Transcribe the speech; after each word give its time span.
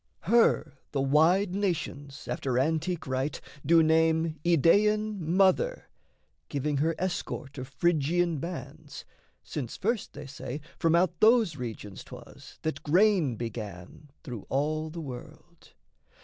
Her 0.21 0.79
the 0.93 0.99
wide 1.01 1.53
nations, 1.53 2.27
after 2.27 2.57
antique 2.57 3.05
rite, 3.05 3.39
Do 3.63 3.83
name 3.83 4.39
Idaean 4.43 5.19
Mother, 5.19 5.89
giving 6.49 6.77
her 6.77 6.95
Escort 6.97 7.59
of 7.59 7.67
Phrygian 7.67 8.39
bands, 8.39 9.05
since 9.43 9.77
first, 9.77 10.13
they 10.13 10.25
say, 10.25 10.59
From 10.79 10.95
out 10.95 11.19
those 11.19 11.55
regions 11.55 12.03
'twas 12.03 12.57
that 12.63 12.81
grain 12.81 13.35
began 13.35 14.09
Through 14.23 14.47
all 14.49 14.89
the 14.89 15.01
world. 15.01 15.75